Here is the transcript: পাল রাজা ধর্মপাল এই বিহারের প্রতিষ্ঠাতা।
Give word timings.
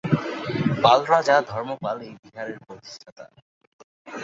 পাল 0.83 0.99
রাজা 1.13 1.35
ধর্মপাল 1.51 1.97
এই 2.07 2.13
বিহারের 2.21 2.57
প্রতিষ্ঠাতা। 2.65 3.25